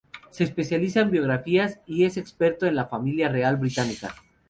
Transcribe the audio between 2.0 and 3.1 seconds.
es experto en la